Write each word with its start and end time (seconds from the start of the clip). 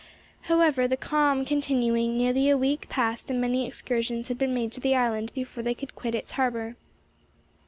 However, 0.49 0.87
the 0.87 0.97
calm 0.97 1.45
continuing, 1.45 2.17
nearly 2.17 2.49
a 2.49 2.57
week 2.57 2.89
passed 2.89 3.29
and 3.29 3.39
many 3.39 3.67
excursions 3.67 4.29
had 4.29 4.39
been 4.39 4.51
made 4.51 4.71
to 4.71 4.79
the 4.79 4.95
island 4.95 5.31
before 5.35 5.61
they 5.61 5.75
could 5.75 5.93
quit 5.93 6.15
its 6.15 6.31
harbor. 6.31 6.75